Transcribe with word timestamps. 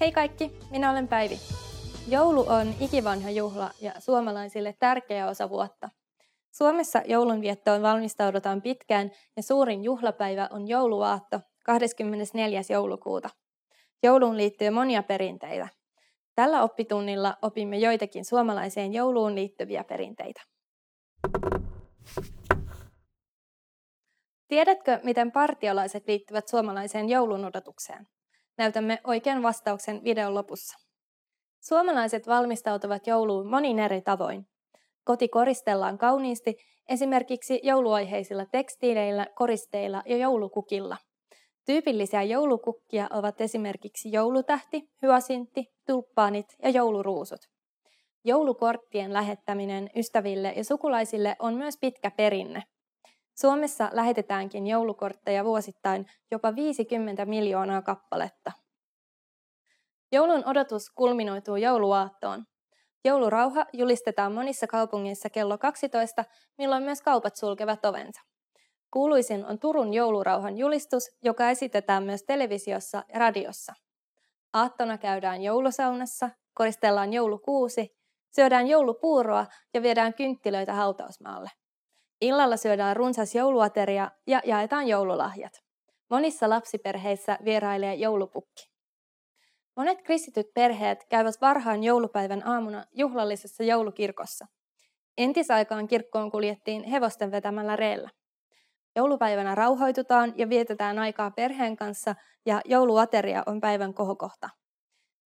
Hei 0.00 0.12
kaikki, 0.12 0.52
minä 0.70 0.90
olen 0.90 1.08
Päivi. 1.08 1.38
Joulu 2.08 2.44
on 2.48 2.74
ikivanha 2.80 3.30
juhla 3.30 3.70
ja 3.80 3.92
suomalaisille 3.98 4.74
tärkeä 4.78 5.28
osa 5.28 5.50
vuotta. 5.50 5.88
Suomessa 6.50 7.02
joulunviettoon 7.06 7.82
valmistaudutaan 7.82 8.62
pitkään 8.62 9.10
ja 9.36 9.42
suurin 9.42 9.84
juhlapäivä 9.84 10.48
on 10.52 10.68
jouluaatto 10.68 11.40
24. 11.64 12.60
joulukuuta. 12.70 13.30
Jouluun 14.02 14.36
liittyy 14.36 14.70
monia 14.70 15.02
perinteitä. 15.02 15.68
Tällä 16.34 16.62
oppitunnilla 16.62 17.34
opimme 17.42 17.78
joitakin 17.78 18.24
suomalaiseen 18.24 18.92
jouluun 18.92 19.34
liittyviä 19.34 19.84
perinteitä. 19.84 20.42
Tiedätkö, 24.48 25.00
miten 25.02 25.32
partiolaiset 25.32 26.08
liittyvät 26.08 26.48
suomalaiseen 26.48 27.08
joulun 27.08 27.44
odotukseen? 27.44 28.06
Näytämme 28.58 28.98
oikean 29.04 29.42
vastauksen 29.42 30.04
videon 30.04 30.34
lopussa. 30.34 30.78
Suomalaiset 31.60 32.26
valmistautuvat 32.26 33.06
jouluun 33.06 33.50
monin 33.50 33.78
eri 33.78 34.02
tavoin. 34.02 34.46
Koti 35.04 35.28
koristellaan 35.28 35.98
kauniisti 35.98 36.56
esimerkiksi 36.88 37.60
jouluaiheisilla 37.62 38.46
tekstiileillä, 38.46 39.26
koristeilla 39.34 40.02
ja 40.06 40.16
joulukukilla. 40.16 40.96
Tyypillisiä 41.66 42.22
joulukukkia 42.22 43.08
ovat 43.10 43.40
esimerkiksi 43.40 44.12
joulutähti, 44.12 44.82
hyasintti, 45.02 45.64
tulppaanit 45.86 46.46
ja 46.62 46.70
jouluruusut. 46.70 47.40
Joulukorttien 48.24 49.12
lähettäminen 49.12 49.90
ystäville 49.96 50.52
ja 50.56 50.64
sukulaisille 50.64 51.36
on 51.38 51.54
myös 51.54 51.74
pitkä 51.80 52.10
perinne. 52.10 52.62
Suomessa 53.40 53.90
lähetetäänkin 53.92 54.66
joulukortteja 54.66 55.44
vuosittain 55.44 56.06
jopa 56.30 56.54
50 56.54 57.24
miljoonaa 57.24 57.82
kappaletta. 57.82 58.52
Joulun 60.12 60.46
odotus 60.46 60.90
kulminoituu 60.90 61.56
jouluaattoon. 61.56 62.44
Joulurauha 63.04 63.66
julistetaan 63.72 64.32
monissa 64.32 64.66
kaupungeissa 64.66 65.30
kello 65.30 65.58
12, 65.58 66.24
milloin 66.58 66.82
myös 66.82 67.02
kaupat 67.02 67.36
sulkevat 67.36 67.84
ovensa. 67.84 68.20
Kuuluisin 68.90 69.46
on 69.46 69.58
Turun 69.58 69.94
joulurauhan 69.94 70.58
julistus, 70.58 71.10
joka 71.22 71.50
esitetään 71.50 72.02
myös 72.02 72.22
televisiossa 72.22 73.04
ja 73.12 73.18
radiossa. 73.18 73.72
Aattona 74.52 74.98
käydään 74.98 75.42
joulusaunassa, 75.42 76.30
koristellaan 76.54 77.12
joulukuusi, 77.12 77.96
syödään 78.36 78.66
joulupuuroa 78.66 79.46
ja 79.74 79.82
viedään 79.82 80.14
kynttilöitä 80.14 80.72
hautausmaalle. 80.72 81.50
Illalla 82.20 82.56
syödään 82.56 82.96
runsas 82.96 83.34
jouluateria 83.34 84.10
ja 84.26 84.40
jaetaan 84.44 84.88
joululahjat. 84.88 85.52
Monissa 86.10 86.48
lapsiperheissä 86.48 87.38
vierailee 87.44 87.94
joulupukki. 87.94 88.70
Monet 89.76 90.02
kristityt 90.02 90.46
perheet 90.54 91.04
käyvät 91.08 91.34
varhain 91.40 91.84
joulupäivän 91.84 92.46
aamuna 92.46 92.84
juhlallisessa 92.92 93.62
joulukirkossa. 93.64 94.46
Entisaikaan 95.18 95.88
kirkkoon 95.88 96.30
kuljettiin 96.30 96.84
hevosten 96.84 97.30
vetämällä 97.30 97.76
reellä. 97.76 98.10
Joulupäivänä 98.96 99.54
rauhoitutaan 99.54 100.32
ja 100.36 100.48
vietetään 100.48 100.98
aikaa 100.98 101.30
perheen 101.30 101.76
kanssa 101.76 102.14
ja 102.46 102.60
jouluateria 102.64 103.42
on 103.46 103.60
päivän 103.60 103.94
kohokohta. 103.94 104.48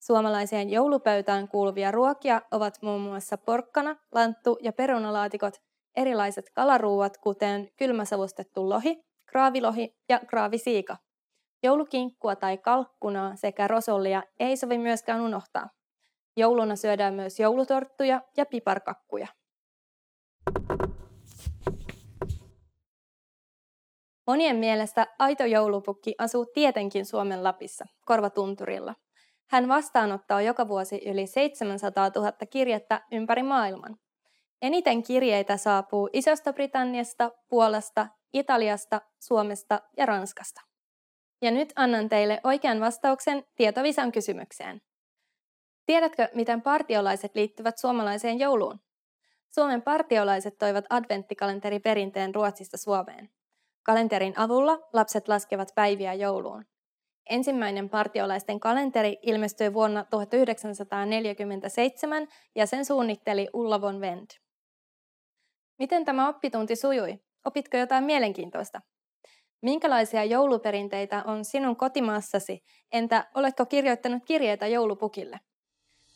Suomalaiseen 0.00 0.70
joulupöytään 0.70 1.48
kuuluvia 1.48 1.90
ruokia 1.90 2.42
ovat 2.50 2.74
muun 2.82 3.00
muassa 3.00 3.38
porkkana, 3.38 3.96
lanttu 4.14 4.58
ja 4.60 4.72
perunalaatikot, 4.72 5.54
erilaiset 5.96 6.50
kalaruuat 6.50 7.18
kuten 7.18 7.68
kylmäsavustettu 7.76 8.68
lohi, 8.68 9.04
kraavilohi 9.26 9.96
ja 10.08 10.20
kraavisiika. 10.26 10.96
Joulukinkkua 11.62 12.36
tai 12.36 12.58
kalkkunaa 12.58 13.36
sekä 13.36 13.68
rosollia 13.68 14.22
ei 14.40 14.56
sovi 14.56 14.78
myöskään 14.78 15.20
unohtaa. 15.20 15.68
Jouluna 16.36 16.76
syödään 16.76 17.14
myös 17.14 17.40
joulutorttuja 17.40 18.22
ja 18.36 18.46
piparkakkuja. 18.46 19.26
Monien 24.26 24.56
mielestä 24.56 25.06
aito 25.18 25.44
joulupukki 25.44 26.14
asuu 26.18 26.46
tietenkin 26.46 27.06
Suomen 27.06 27.44
Lapissa, 27.44 27.84
Korvatunturilla. 28.04 28.94
Hän 29.50 29.68
vastaanottaa 29.68 30.42
joka 30.42 30.68
vuosi 30.68 31.00
yli 31.06 31.26
700 31.26 32.10
000 32.16 32.32
kirjettä 32.50 33.00
ympäri 33.12 33.42
maailman. 33.42 33.96
Eniten 34.62 35.02
kirjeitä 35.02 35.56
saapuu 35.56 36.10
Isosta 36.12 36.52
Britanniasta, 36.52 37.30
Puolasta, 37.48 38.06
Italiasta, 38.32 39.00
Suomesta 39.20 39.80
ja 39.96 40.06
Ranskasta. 40.06 40.60
Ja 41.42 41.50
nyt 41.50 41.72
annan 41.76 42.08
teille 42.08 42.40
oikean 42.44 42.80
vastauksen 42.80 43.44
tietovisan 43.56 44.12
kysymykseen. 44.12 44.80
Tiedätkö, 45.86 46.28
miten 46.34 46.62
partiolaiset 46.62 47.34
liittyvät 47.34 47.78
suomalaiseen 47.78 48.38
jouluun? 48.38 48.80
Suomen 49.54 49.82
partiolaiset 49.82 50.58
toivat 50.58 50.84
adventtikalenteri-perinteen 50.90 52.34
Ruotsista 52.34 52.76
Suomeen. 52.76 53.30
Kalenterin 53.82 54.38
avulla 54.38 54.78
lapset 54.92 55.28
laskevat 55.28 55.68
päiviä 55.74 56.14
jouluun. 56.14 56.64
Ensimmäinen 57.30 57.90
partiolaisten 57.90 58.60
kalenteri 58.60 59.18
ilmestyi 59.22 59.74
vuonna 59.74 60.04
1947 60.10 62.28
ja 62.54 62.66
sen 62.66 62.84
suunnitteli 62.84 63.48
Ulla 63.52 63.80
von 63.80 64.00
Wendt. 64.00 64.42
Miten 65.78 66.04
tämä 66.04 66.28
oppitunti 66.28 66.76
sujui? 66.76 67.18
Opitko 67.44 67.76
jotain 67.76 68.04
mielenkiintoista? 68.04 68.80
Minkälaisia 69.62 70.24
jouluperinteitä 70.24 71.22
on 71.26 71.44
sinun 71.44 71.76
kotimaassasi? 71.76 72.62
Entä 72.92 73.26
oletko 73.34 73.66
kirjoittanut 73.66 74.22
kirjeitä 74.26 74.66
joulupukille? 74.66 75.40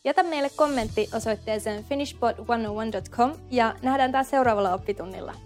Jätä 0.05 0.23
meille 0.23 0.51
kommentti 0.57 1.09
osoitteeseen 1.15 1.85
finishpod101.com 1.85 3.33
ja 3.51 3.75
nähdään 3.83 4.13
taas 4.13 4.31
seuraavalla 4.31 4.75
oppitunnilla. 4.75 5.46